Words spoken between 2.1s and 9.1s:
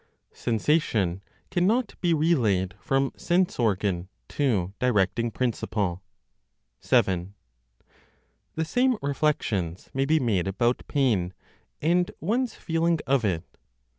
RELAYED FROM SENSE ORGAN TO DIRECTING PRINCIPLE. 7. The same